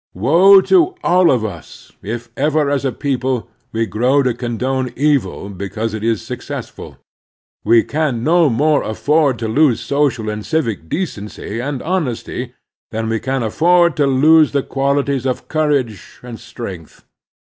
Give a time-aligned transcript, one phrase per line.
[0.15, 5.47] Woe to all of us if ever as a people we grow to condone evil
[5.47, 6.97] because it is successful.
[7.63, 12.55] We can no more afford to lose social and civic decency and honesty
[12.89, 17.05] than we can afford to lose the quali ties of courage and strength.